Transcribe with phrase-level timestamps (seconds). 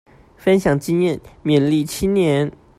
[0.35, 2.51] 分享經驗勉勵青年